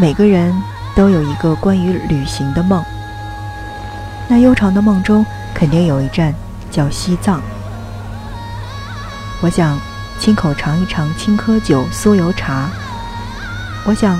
[0.00, 0.50] 每个人
[0.96, 2.82] 都有一个关于旅行的梦。
[4.28, 6.32] 那悠长的梦中，肯定有一站
[6.70, 7.42] 叫西藏。
[9.42, 9.78] 我想
[10.18, 12.70] 亲口尝一尝青稞酒、酥油茶。
[13.84, 14.18] 我想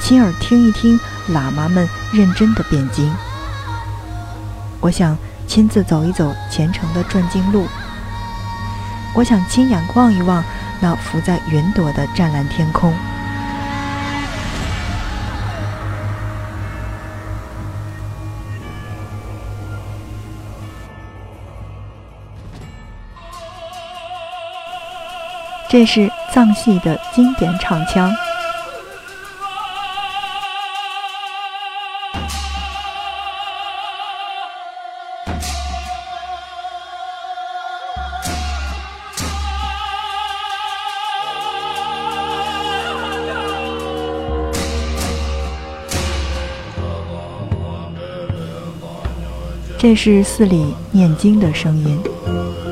[0.00, 0.98] 亲耳听一听
[1.28, 3.14] 喇嘛们认真的辩经。
[4.80, 5.14] 我想
[5.46, 7.66] 亲自走一走虔诚的转经路。
[9.12, 10.42] 我想亲眼望一望
[10.80, 12.94] 那浮在云朵的湛蓝天空。
[25.70, 28.12] 这是藏戏的经典唱腔。
[49.78, 52.69] 这是寺里念经的声音。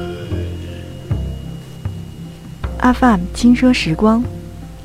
[2.94, 4.24] FM 轻奢时光，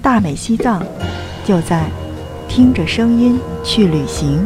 [0.01, 0.83] 大美西藏，
[1.45, 1.85] 就在
[2.49, 4.45] 听着声音去旅行。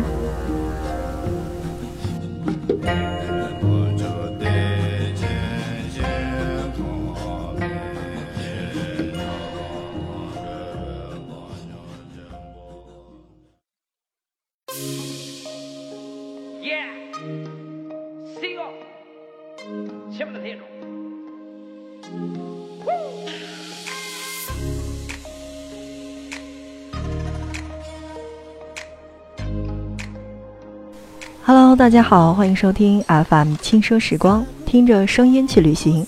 [31.88, 36.06] 大家好，欢迎收听 FM 轻奢时光，听着声音去旅行。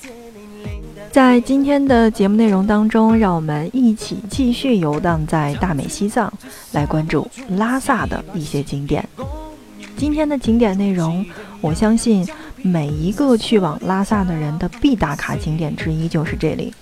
[1.10, 6.34] 在今天的节目内容当中，让我们一起继续游荡在大美西藏，
[6.74, 9.08] 来关注拉萨的一些景点。
[9.96, 11.26] 今天的景点内容，
[11.62, 16.74] 我相信每一个去往拉萨的人的必打卡景点之一就是这里，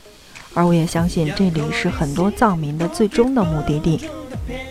[0.55, 4.09] 而我也相信这里是很多藏民的最终的目的地。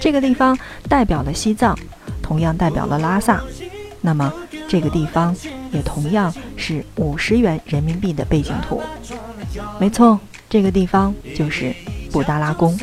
[0.01, 1.79] 这个地方代表了西藏，
[2.21, 3.41] 同样代表了拉萨。
[4.07, 4.33] 那么，
[4.69, 5.35] 这个地方
[5.73, 8.81] 也同样是五十元人民币的背景图。
[9.81, 11.75] 没错，这个地方就是
[12.13, 12.79] 布达拉宫。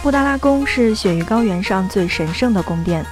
[0.00, 3.04] 布达拉宫是雪域高原上最神圣的宫殿，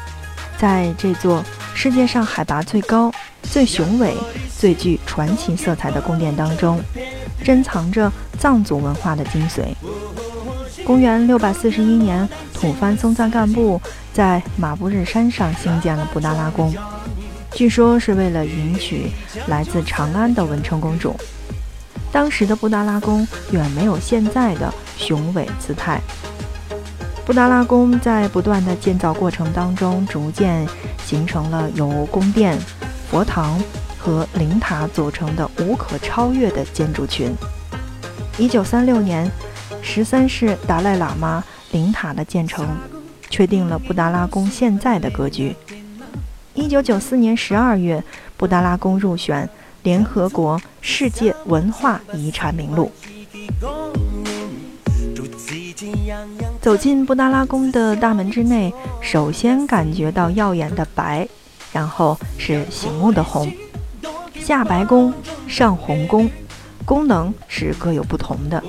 [0.56, 1.42] 在这座
[1.74, 4.14] 世界上海拔最高、最雄伟、
[4.56, 6.80] 最具传奇色彩的宫殿当中，
[7.42, 8.08] 珍藏着
[8.38, 9.74] 藏族文化的精髓。
[10.90, 13.80] 公元六百四十一年，吐蕃松赞干布。
[14.12, 16.74] 在马布日山上兴建了布达拉宫，
[17.52, 19.08] 据说是为了迎娶
[19.46, 21.14] 来自长安的文成公主。
[22.10, 26.00] 当时的布达拉宫远没有现在的雄伟姿态。
[27.24, 30.66] 布达拉宫在不断的建造过程当中，逐渐
[31.06, 32.58] 形成了由宫殿、
[33.08, 33.62] 佛堂
[33.96, 37.32] 和灵塔组成的无可超越的建筑群。
[38.38, 39.30] 一九三六年，
[39.82, 41.42] 十三世达赖喇嘛
[41.72, 42.66] 灵塔的建成。
[43.32, 45.54] 确定了布达拉宫现在的格局。
[46.52, 48.02] 一九九四年十二月，
[48.36, 49.48] 布达拉宫入选
[49.84, 52.90] 联合国世界文化遗产名录。
[56.60, 61.28] 走进布达拉宫的大门之内，首先感觉到耀眼的白，
[61.72, 63.50] 然后是醒目的红。
[64.40, 65.14] 下白宫，
[65.46, 66.28] 上红宫，
[66.84, 68.60] 功能是各有不同的。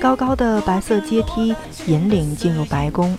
[0.00, 3.16] 高高的白色阶梯引领进入白宫。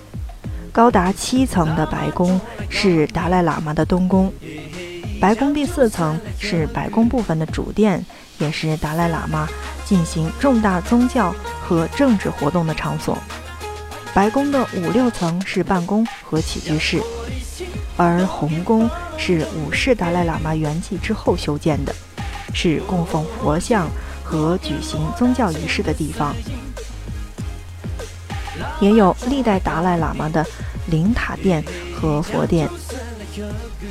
[0.72, 4.34] 高达七层的白宫是达赖喇嘛的东宫，
[5.20, 8.04] 白宫第四层是白宫部分的主殿，
[8.40, 9.48] 也是达赖喇嘛
[9.86, 13.16] 进行重大宗教和政治活动的场所。
[14.12, 17.00] 白宫的五六层是办公和起居室，
[17.96, 18.90] 而红宫
[19.20, 21.94] 是五世达赖喇嘛圆寂之后修建的，
[22.56, 23.88] 是供奉佛像
[24.24, 26.34] 和举行宗教仪式的地方。
[28.82, 30.46] 也有历代达赖喇嘛的
[30.88, 31.64] 灵塔殿
[31.96, 32.68] 和佛殿。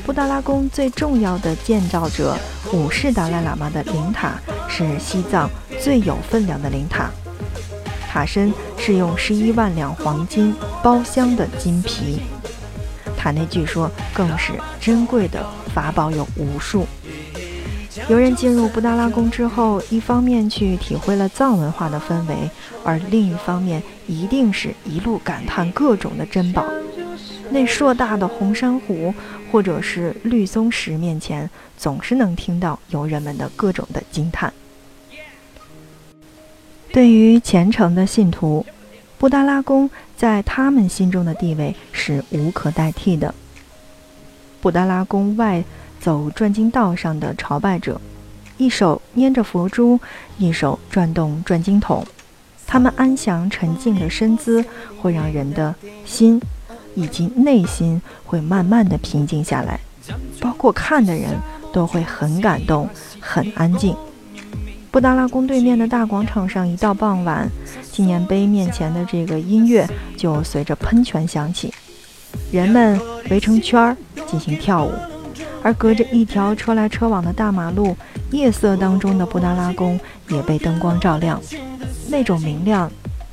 [0.04, 2.36] 布达拉宫最重要的建造者
[2.72, 4.34] 五世达赖喇嘛的灵塔
[4.68, 5.48] 是西藏
[5.80, 7.10] 最有分量的灵塔，
[8.10, 12.20] 塔身是用十一万两黄金包镶的金皮，
[13.16, 16.86] 塔内据说更是珍贵的法宝有无数。
[18.08, 22.50] 游人进入布达拉宫之后，一方面去体会了藏文化的氛围，
[22.84, 26.66] 而另一方面一定是一路感叹各种的珍宝。
[27.48, 29.14] 那硕大的红珊瑚
[29.50, 31.48] 或者是绿松石面前，
[31.78, 34.52] 总是能听到游人们的各种的惊叹。
[36.92, 38.66] 对于虔诚的信徒，
[39.16, 43.32] 布达拉宫在他们心中的地位是无可代替的。
[44.60, 45.62] 布达拉宫外
[46.00, 48.00] 走转经道上的朝拜者，
[48.56, 50.00] 一手拈着佛珠，
[50.36, 52.04] 一手转动转经筒，
[52.70, 54.64] 他们安详沉静的身姿，
[55.00, 55.74] 会让人的
[56.04, 56.40] 心
[56.94, 59.80] 以及内心会慢慢的平静下来，
[60.38, 61.30] 包括看的人
[61.72, 62.88] 都会很感动，
[63.18, 63.96] 很安静。
[64.92, 67.50] 布达拉宫对面的大广场上，一到傍晚，
[67.90, 69.84] 纪念碑面前的这个音乐
[70.16, 71.74] 就随着喷泉响起，
[72.52, 73.00] 人们
[73.30, 73.96] 围成圈儿
[74.28, 74.92] 进行跳舞，
[75.60, 77.96] 而隔着一条车来车往的大马路，
[78.30, 81.40] 夜色当中的布达拉宫也被灯光照亮，
[82.10, 82.90] 那种明亮，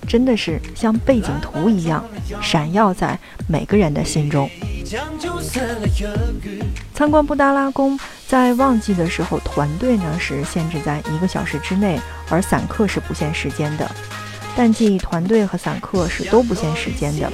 [0.08, 2.04] 真的是像背景图一样，
[2.42, 4.50] 闪耀在每个人的心中。
[6.94, 8.00] 参观布达拉宫。
[8.28, 11.98] 在旺季的时候，团队呢是限制在一个小时之内，
[12.30, 13.90] 而散客是不限时间的。
[14.54, 17.32] 淡季团队和散客是都不限时间的，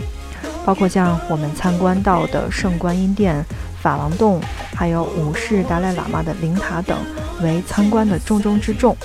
[0.64, 3.44] 包括像我们参观到的圣观音殿、
[3.82, 4.40] 法王洞，
[4.76, 6.96] 还有五世达赖喇嘛的灵塔等，
[7.42, 8.96] 为参观的重中之重。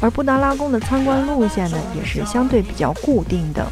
[0.00, 3.66] 而布达拉宫的参观路线呢，也是相对比较固定的。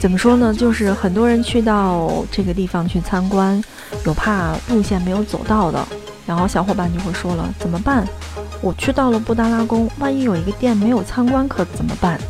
[0.00, 0.52] 怎么说呢？
[0.52, 3.62] 就是很多人去到这个地方去参观，
[4.04, 5.82] 有怕路线没有走到的。
[6.26, 8.06] 然后小伙伴就会说了，怎么办？
[8.60, 12.20] 我去到了布达拉宫，万一有一个店没有参观，可怎么办？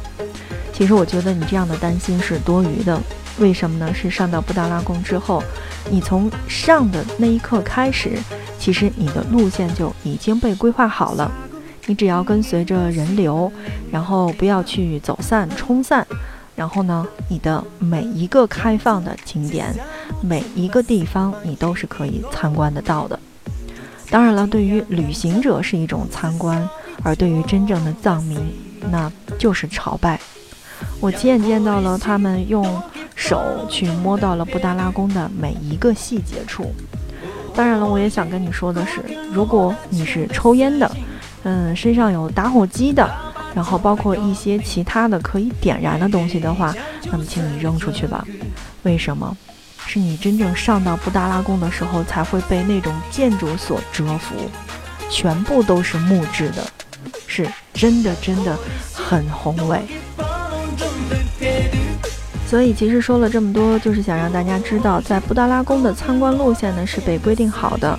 [0.72, 3.00] 其实我觉得你这样的担心是多余的。
[3.38, 3.92] 为什么呢？
[3.92, 5.42] 是上到布达拉宫之后，
[5.90, 8.18] 你从上的那一刻开始，
[8.58, 11.30] 其实你的路线就已经被规划好了。
[11.86, 13.50] 你只要跟随着人流，
[13.90, 16.06] 然后不要去走散冲散，
[16.54, 19.74] 然后呢，你的每一个开放的景点，
[20.20, 23.18] 每一个地方，你都是可以参观得到的。
[24.10, 26.68] 当然了，对于旅行者是一种参观，
[27.02, 28.38] 而对于真正的藏民，
[28.90, 30.20] 那就是朝拜。
[31.00, 32.64] 我亲眼见到了他们用
[33.14, 36.72] 手去摸到了布达拉宫的每一个细节处。
[37.54, 39.02] 当然了，我也想跟你说的是，
[39.32, 40.90] 如果你是抽烟的，
[41.44, 43.08] 嗯，身上有打火机的，
[43.54, 46.74] 然后包括一些其他的可以点燃的东西的话，
[47.10, 48.26] 那么请你扔出去吧。
[48.82, 49.36] 为什么？
[49.88, 54.34] 是你真正上到布达拉宫的时候，才会被那种建筑所折服，
[55.08, 56.66] 全部都是木质的，
[57.28, 58.58] 是真的真的
[58.92, 59.80] 很宏伟。
[62.48, 67.96] 所以其实说了这么多，就是想让大家知道，在布达拉宫的参观路线呢是被规定好的，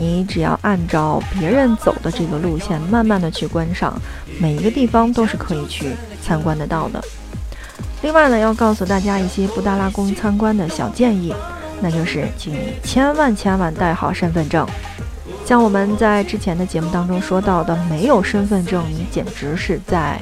[0.00, 4.00] 你只要按照别人走的这个路线，慢慢的去观赏，
[4.40, 5.90] 每一个地方都是可以去
[6.22, 7.02] 参观得到的。
[8.02, 11.34] 另外呢，要告诉大家一些布达拉宫参观的小建议，
[11.82, 14.64] 那就是请你千万千万带好身份证。
[15.44, 20.16] 像我们在之前的节目当中说到的，没有身份证，你简直是在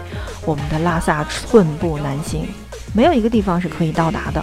[0.47, 2.47] 我们的拉萨寸步难行，
[2.95, 4.43] 没有一个地方是可以到达的。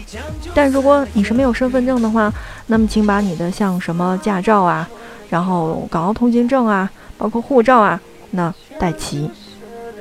[0.54, 2.32] 但如果你是没有身份证的话，
[2.68, 4.88] 那么请把你的像什么驾照啊，
[5.34, 6.88] 然后港澳通行证啊，
[7.18, 8.00] 包括护照啊，
[8.30, 9.28] 那带齐，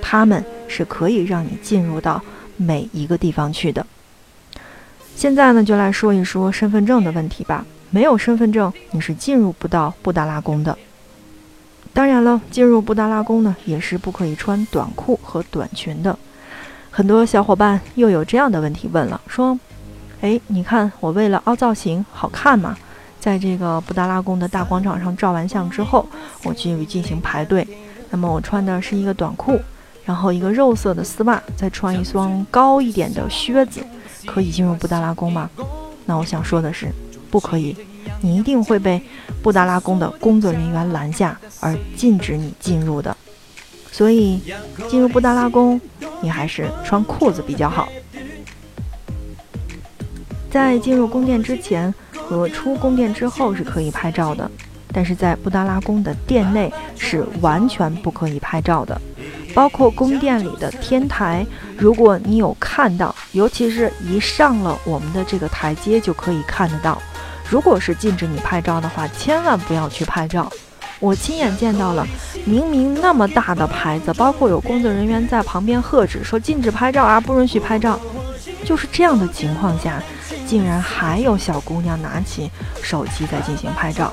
[0.03, 2.21] 他们是可以让你进入到。
[2.59, 3.85] 每一个地方去的。
[5.17, 7.65] 现在呢，就来说一说身份证的问题吧。
[7.91, 10.77] 没有身份证，你是进入不到布达拉宫的。
[11.93, 16.17] 当然了，进入布达拉宫呢，也是不可以穿短裤和短裙的。
[16.91, 19.59] 很多小伙伴又有这样的问题问了，说
[20.21, 22.77] ：“哎，你看我为了凹造型好看吗，
[23.23, 26.05] 在这个布达拉宫的大广场上照完相之后，
[26.43, 27.65] 我去进行排队，
[28.11, 29.57] 那么我穿的是一个短裤。”
[30.05, 33.81] 然后一个肉色的丝袜，再穿一双高一点的靴子，
[34.27, 35.49] 可以进入布达拉宫吗？
[36.07, 36.89] 那我想说的是，
[37.31, 37.77] 不可以，
[38.21, 39.01] 你一定会被
[39.45, 43.17] 布达拉宫的工作人员拦下，而禁止你进入的。
[43.93, 44.43] 所以，
[44.89, 45.81] 进入布达拉宫，
[46.21, 47.89] 你还是穿裤子比较好。
[50.51, 51.95] 在进入宫殿之前
[52.33, 54.51] 和出宫殿之后是可以拍照的，
[54.91, 58.99] 但是在布达拉宫的殿内是完全不可以拍照的。
[59.55, 61.47] 包括宫殿里的天台，
[61.77, 67.01] 如果你有看到，尤其是一上了我们的这个台阶就可以看得到。
[67.51, 70.51] 如果是禁止你拍照的话，千万不要去拍照。
[71.01, 72.07] 我亲眼见到了，
[72.47, 78.01] 明明那么大的牌子，包括有工作人员在旁边喝止说禁止拍照啊，不允许拍照。
[78.65, 80.01] 就是这样的情况下，
[80.53, 82.51] 竟然还有小姑娘拿起
[82.83, 84.13] 手机在进行拍照，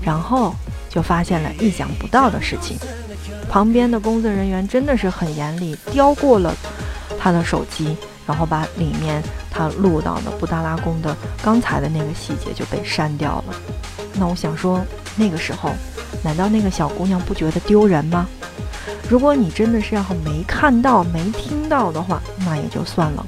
[0.00, 0.54] 然后
[0.88, 2.78] 就发现了意想不到的事情。
[3.50, 6.54] 旁边的工作人员真的是很严厉，叼过了
[7.20, 7.94] 他的手机，
[8.26, 13.54] 然后把里面他录到的布达拉宫的刚才的那个细节就被删掉了。
[14.14, 14.82] 那我想说，
[15.16, 15.68] 那个时候，
[16.24, 18.26] 难道那个小姑娘不觉得丢人吗？
[19.06, 23.26] 如果你真的是要没看到、没听到的话，那也就算了。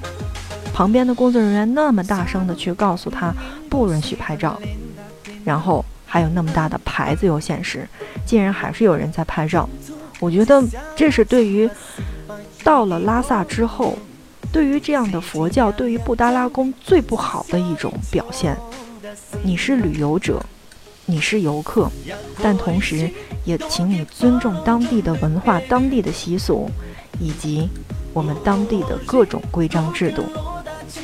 [0.80, 3.34] 旁边的工作人员那么大声的去告诉他
[3.68, 4.58] 不允许拍照，
[5.44, 7.86] 然后还有那么大的牌子又显示，
[8.24, 9.68] 竟然还是有人在拍照。
[10.20, 10.64] 我觉得
[10.96, 11.68] 这是对于
[12.64, 13.98] 到了拉萨之后，
[14.50, 18.56] 对于这样的佛教，对于布达拉宫最不好的一种表现。
[19.42, 20.42] 你是旅游者，
[21.04, 21.90] 你是游客，
[22.42, 23.10] 但同时
[23.44, 26.70] 也请你尊重当地的文化、当地的习俗，
[27.20, 27.68] 以及
[28.14, 30.24] 我们当地的各种规章制度。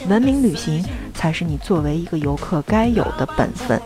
[0.08, 3.80] 文明旅行才是你作为一个游客该有的本分。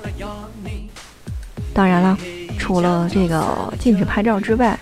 [1.72, 2.18] 当然了，
[2.58, 4.78] 除了这个禁止拍照之外，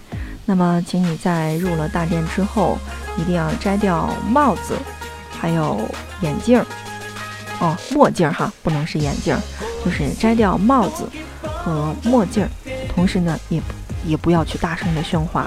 [0.46, 2.78] 那么请你在入了大殿之后，
[3.18, 4.74] 一定要摘掉帽子，
[5.38, 5.78] 还有
[6.22, 6.66] 眼镜儿。
[7.60, 9.40] 哦，墨镜儿哈，不能是眼镜儿，
[9.84, 11.08] 就是摘掉帽子
[11.42, 12.48] 和墨镜儿，
[12.94, 13.60] 同时呢，也
[14.06, 15.46] 也不要去大声的喧哗。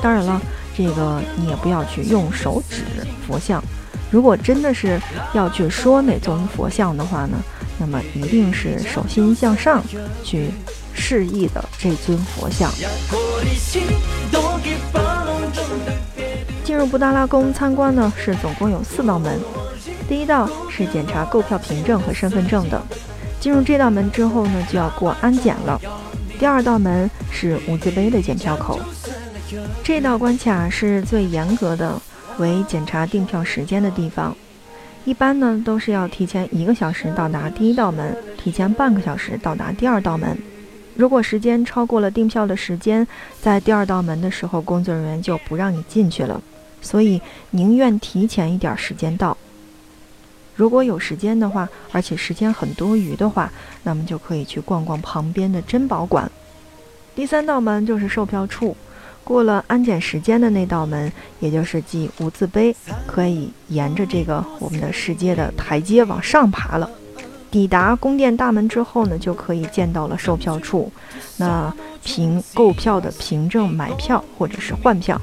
[0.00, 0.40] 当然了，
[0.74, 2.84] 这个你也不要去用手指
[3.26, 3.62] 佛像。
[4.10, 5.00] 如果真的是
[5.32, 7.36] 要去说哪尊佛像的话呢，
[7.78, 9.82] 那么一定是手心向上
[10.24, 10.50] 去
[10.92, 12.70] 示意的这尊佛像。
[16.64, 19.38] 进入布达拉宫参观呢，是总共有四道门。
[20.08, 22.80] 第一道是检查购票凭证和身份证的，
[23.38, 25.80] 进入这道门之后呢，就要过安检了。
[26.38, 28.80] 第二道门是无字碑的检票口，
[29.84, 32.00] 这道关卡是最严格的，
[32.40, 34.34] 为检查订票时间的地方。
[35.04, 40.36] 一般呢都是要提前一个小时到达第一道门，提前半个小时到达第二道门。
[40.96, 43.06] 如果时间超过了订票的时间，
[43.40, 46.42] 在第二道门的时候，工作人员就不让你进去了。
[46.82, 47.20] 所以
[47.50, 49.36] 宁愿提前一点时间到。
[50.54, 53.50] 如果有时间的话，而且时间很多余的话，
[53.82, 56.30] 那么就可以去逛逛旁边的珍宝馆。
[57.14, 58.76] 第三道门就是售票处，
[59.22, 62.74] 过了安检时间的那道门，也就是记无字碑，
[63.06, 66.90] 可以沿着这个我们的世界的台阶往上爬了。
[67.50, 70.90] 抵达宫殿大门之后呢，就可以见到了售票处，
[71.36, 71.72] 那
[72.04, 75.20] 凭购票的凭证买票或者是换票。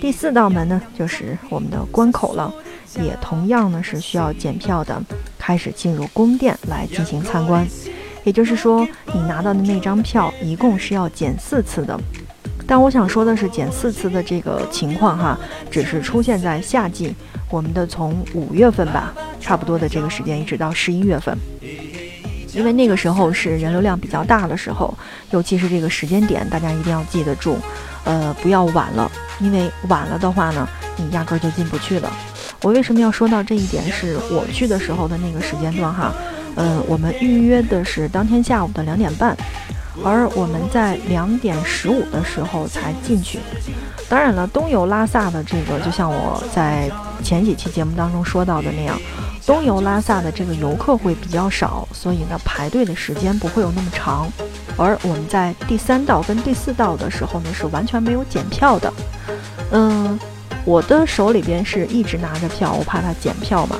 [0.00, 2.52] 第四道门呢，就是我们的关口了。
[3.02, 5.02] 也同样呢是需要检票的，
[5.36, 7.66] 开始进入宫殿来进行参观。
[8.22, 11.98] 也就是说，你拿到的那张票一共是要检四次的。
[12.66, 15.38] 但我想说的是，减四次的这个情况哈，
[15.70, 17.14] 只是出现在夏季，
[17.50, 21.36] 我们的从五月份吧，差不多的这个时间一直到十一月份，
[22.54, 24.96] 因为那个时候是人流量比较大的时候，
[25.30, 27.56] 尤其是这个时间点，大家一定要记得住，
[28.04, 30.66] 呃，不要晚了，因为晚了的话呢，
[30.96, 32.10] 你压根儿就进不去了。
[32.62, 33.84] 我为什么要说到这一点？
[33.92, 36.14] 是我去的时候的那个时间段哈，
[36.56, 39.36] 嗯，我们预约的是当天下午的两点半，
[40.02, 43.38] 而我们在两点十五的时候才进去。
[44.08, 46.90] 当然了，东游拉萨的这个，就像我在
[47.22, 48.98] 前几期节目当中说到的那样，
[49.46, 54.26] 东游拉萨的这个游客会比较少，所以呢，排队的时间不会有那么长。
[54.76, 58.92] 而我们在第三道跟第四道的时候呢，是完全没有检票的，
[59.70, 60.18] 嗯。
[60.66, 63.76] 我的手里边是一直拿着票，我怕他检票嘛，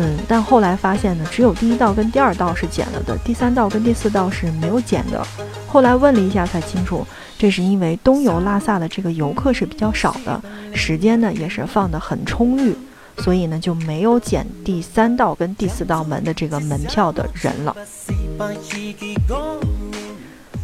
[0.00, 5.20] 嗯，但后来发现呢，只有第一道跟第二道是减了的，第三道跟第四道是没有减的。
[5.66, 7.04] 后来问了一下才清楚，
[7.36, 10.40] 这是因为东游拉萨的这个游客是比较少的，
[10.72, 12.74] 时间呢也是放得很充裕，
[13.18, 17.76] 所以呢就没有减第三道跟第四道门的这个门票的人了。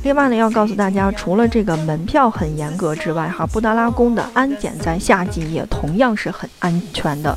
[0.05, 7.37] 另外呢，要告诉大家，除了这个门票很严格之外，哈，布达拉宫的安检在夏季也同样是很安全的。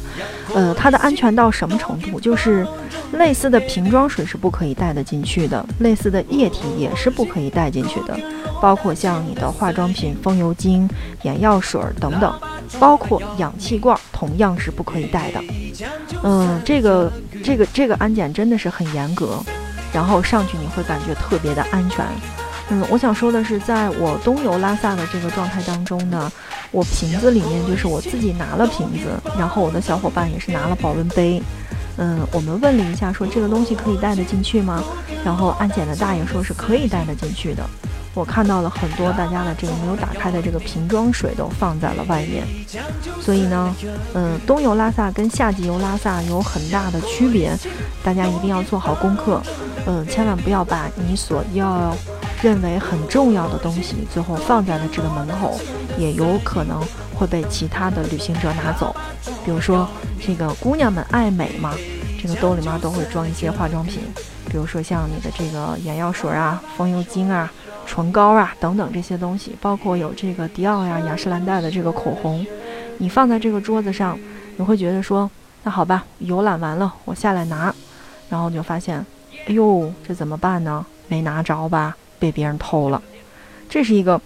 [0.53, 2.19] 呃，它的安全到什么程度？
[2.19, 2.67] 就是
[3.13, 8.19] 类似的瓶装水是不可以带得进去的，类似的液体也是不可以带进去的，
[8.61, 10.89] 包括像你的化妆品、风油精、
[11.21, 12.37] 眼药水等等，
[12.81, 15.41] 包括氧气罐同样是不可以带的。
[16.21, 17.09] 嗯，这个
[17.41, 19.41] 这个这个安检真的是很严格，
[19.93, 22.05] 然后上去你会感觉特别的安全。
[22.69, 26.29] 嗯，我想说的是，在我东游拉萨的这个状态当中呢，
[26.71, 31.41] 我瓶子里面就是我自己拿了瓶子，然后我的小伙伴也是拿了保温杯。
[31.97, 34.83] 嗯，我们问了一下，说这个东西可以带得进去吗？
[35.23, 37.63] 然后安检的大爷说是可以带得进去的。
[38.13, 42.43] 我看到了很多大家的这个没有打开的这个瓶装水都放在了外面。
[43.21, 43.73] 所以呢，
[44.13, 47.57] 嗯，东游拉萨跟夏季游拉萨有很大的区别，
[48.03, 49.41] 大家一定要做好功课。
[49.85, 51.95] 嗯，千万不要把你所要。
[52.41, 55.59] 认为很重要的东西，最后放在了这个门口，
[55.97, 56.79] 也有可能
[57.15, 58.95] 会被其他的旅行者拿走。
[59.43, 59.87] 比如说，
[60.21, 61.73] 这个姑娘们爱美嘛，
[62.21, 64.01] 这个兜里面都会装一些化妆品，
[64.49, 67.51] 比如说像你的这个眼药水啊、风油精啊、
[67.87, 72.45] 唇膏啊等等这些东西，包括有这个迪奥呀、雅诗兰黛的这个口红，
[72.99, 74.17] 你放在这个桌子上，
[74.57, 75.29] 你会觉得说，
[75.63, 77.73] 那好吧，游览完了，我下来拿，
[78.29, 79.03] 然后就发现，
[79.47, 80.85] 哎呦，这怎么办呢？
[81.07, 81.95] 没拿着吧？
[82.19, 83.01] 被别人偷了。
[83.69, 84.19] 这是一个，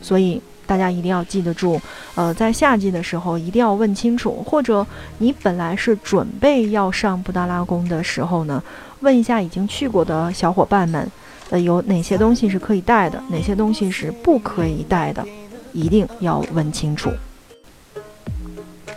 [0.00, 1.80] 所以大家一定要记得住，
[2.14, 4.86] 呃，在夏季的时候一定要问清楚，或者
[5.18, 8.62] 你本来是准备要上布达拉宫的时候呢，
[9.00, 11.10] 问一下已经去过的小伙伴们，
[11.50, 15.24] 呃，有哪些东西是可以带的，哪些东西是不可以带的，
[15.72, 17.10] 一定要问清楚。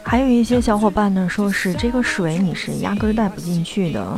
[0.03, 4.17] 还有一些小伙伴呢，说是这个水你是压根带不进去的，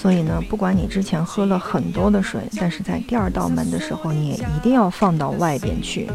[0.00, 6.08] 所以呢，不管你之前喝了很多的水，但是在第二道门的时候，你也一定要放到外边去。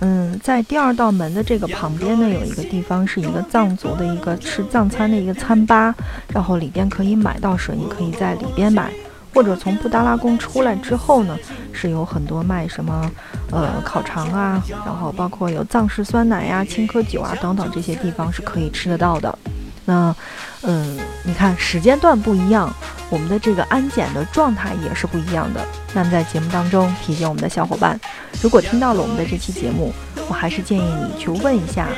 [0.00, 5.94] 嗯，在第二道门的这个旁边呢，有一个地方是一个藏族的一个吃藏餐的一个餐吧，
[6.28, 8.92] 然后里边可以买到水，你可以在里边买。
[9.34, 11.34] 或者从布达拉宫出来之后呢，
[11.72, 13.10] 是有很多卖什么，
[13.50, 19.38] 呃，烤肠啊，然后包括有藏式酸奶呀、青稞酒啊等等这些地方是可以吃得到的。
[19.84, 20.14] 那，
[20.62, 22.72] 嗯，你看时间段不一样，
[23.10, 25.60] 我们的这个安检的状态也是不一样的。
[25.92, 28.00] 那么在节目当中提醒我们的小伙伴，
[28.40, 29.92] 如果听到了我们的这期节目，
[30.28, 31.88] 我还是建议你去问一下，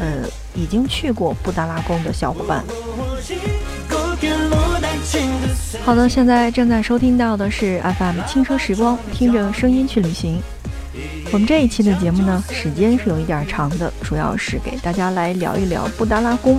[0.00, 2.64] 呃，已经去过布达拉宫的小伙伴。
[5.84, 10.40] 好的，现在正在收听到的是 FM 轻车时光，听着声音去旅行。
[11.32, 16.58] 我们这一期的节目呢，时间是有一点长的，主要是给大家来聊一聊布达拉宫。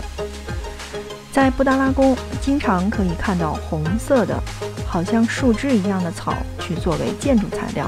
[1.35, 4.41] 在布达拉宫，经常可以看到红色的，
[4.87, 7.85] 好像树枝一样的草，去作为建筑材料，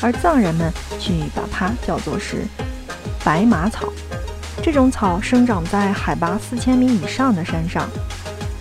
[0.00, 2.38] 而藏人们去把它叫做是
[3.24, 3.92] 白马草。
[4.60, 7.88] 这种草生长在海拔四千米以上的山上。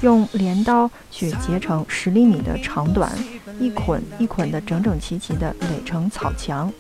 [0.02, 3.10] 用镰刀去截成十厘米的长短，
[3.58, 6.72] 一捆一捆的整整齐齐的垒成草墙，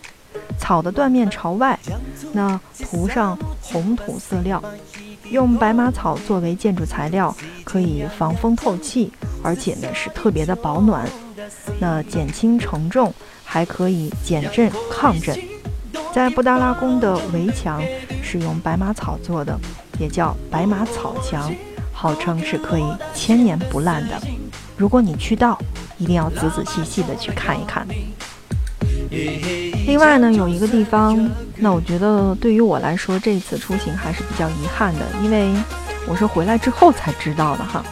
[0.57, 1.77] 草的断面朝外，
[2.31, 4.61] 那涂上红土色料，
[5.29, 9.11] 用白马草作为建筑材料，可以防风透气，
[9.43, 11.07] 而且呢是特别的保暖，
[11.79, 15.37] 那减轻承重，还可以减震抗震。
[16.13, 17.81] 在布达拉宫的围墙
[18.21, 19.59] 是用白马草做的，
[19.99, 21.53] 也叫白马草墙。
[21.95, 24.19] 号称是可以千年不烂的。
[24.75, 25.57] 如果你去到，
[25.99, 27.87] 一定要仔仔细细的去看一看。
[29.85, 35.53] 另外呢，有一个地方，那我觉得对于我来说，这次出行还是比较遗憾的，因为
[36.07, 37.83] 我是回来之后才知道的哈。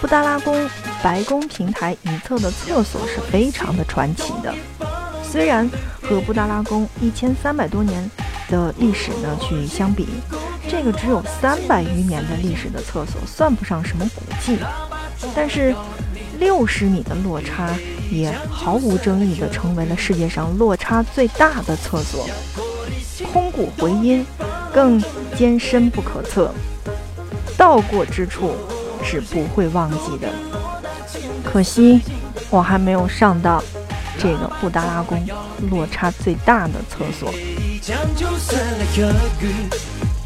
[0.00, 0.68] 布达拉宫
[1.02, 4.52] 白宫平台一侧的厕所是非常的传奇的，
[5.22, 5.68] 虽然
[6.02, 8.10] 和布达拉宫一千三百多年
[8.48, 10.08] 的历史呢去相比。
[10.68, 14.58] 这个只有三百余年的历史的厕所，算不上什么古迹，
[15.34, 15.74] 但是
[16.38, 17.68] 六十米的落差
[18.14, 22.28] 也毫无争议地成为了世界上落差最大的厕所。
[23.32, 24.24] 空谷回音，
[24.72, 25.02] 更
[25.36, 26.54] 艰深不可测，
[27.56, 28.54] 到过之处
[29.02, 30.28] 是不会忘记的。
[31.42, 32.00] 可惜
[32.50, 33.62] 我还没有上到
[34.18, 35.20] 这个布达拉宫
[35.70, 37.32] 落差最大的厕所。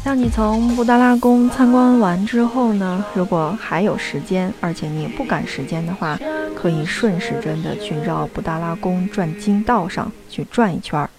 [0.01, 6.17] 当你从布达拉宫参观完之后呢，如果还有时间，而且你也不赶时间的话，
[6.55, 11.09] 可以顺时针的去绕布达拉宫转经道上去转一圈儿。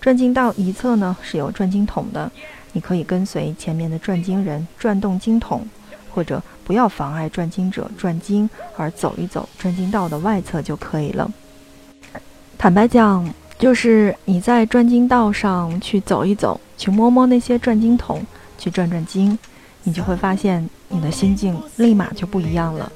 [0.00, 2.30] 转经道一侧呢是有转经筒的，
[2.72, 5.66] 你可以跟随前面的转经人转动经筒，
[6.14, 11.30] 或者不要妨碍转经者转经而走一走转经道的外侧就可以了。
[12.56, 13.28] 坦白讲。
[13.58, 18.24] 就是你在转经道上去走一走，去摸摸那些转经筒，
[18.56, 19.38] 去转转经，
[19.82, 22.90] 你就会发现你的心境立马就不一样了。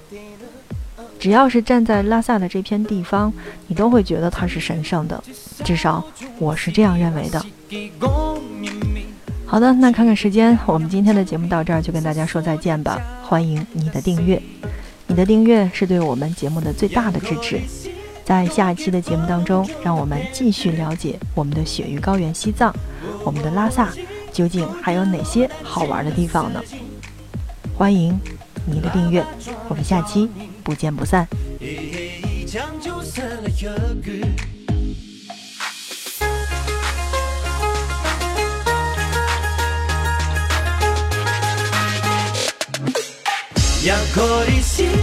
[1.19, 3.33] 只要是站在拉萨的这片地方，
[3.67, 5.23] 你都会觉得它是神圣的，
[5.63, 6.03] 至少
[6.39, 7.45] 我是这样认为的。
[9.47, 13.01] 好的，那看看时间，我们今天的节目到这儿就跟大家说再见吧。
[13.23, 14.41] 欢迎你的订阅，
[15.07, 17.61] 你的订阅是对我们节目的最大的支持。
[18.25, 22.75] 在下一期的节目当中，让我们继续了解我们的雪域高原西藏，
[23.25, 23.93] 我们的拉萨
[24.33, 26.61] 究竟还有哪些好玩的地方呢？
[27.77, 28.19] 欢迎
[28.67, 29.25] 您的订阅，
[29.69, 30.29] 我们下期
[30.63, 31.27] 不见不散。
[44.15, 45.02] 我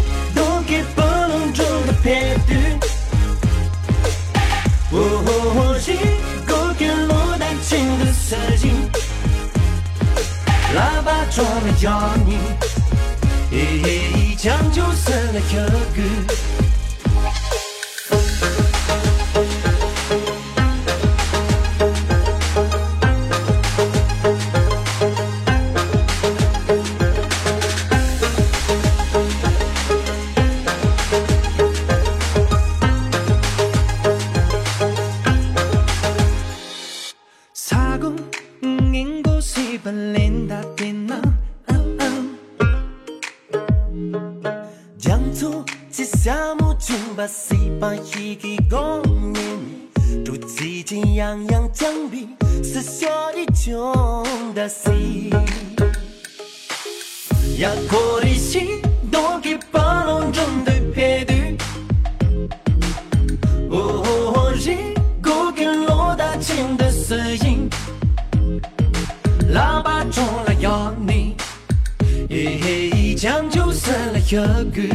[11.39, 11.95] 喇叭装
[15.34, 16.58] 了要
[53.69, 55.29] 用的心，
[57.60, 58.60] 呀，苦的是
[59.12, 61.55] 多吉巴隆中的撇嘴，
[63.69, 67.69] 哦，一锅干罗达情的思音，
[69.53, 71.36] 喇叭中来吆你，
[72.32, 74.88] 哎，讲究是来喝鱼。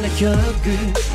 [0.00, 1.13] な曲